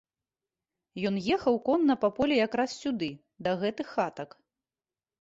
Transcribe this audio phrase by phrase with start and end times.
[1.09, 3.13] Ён ехаў конна па полі якраз сюды,
[3.45, 4.29] да гэтых хатак.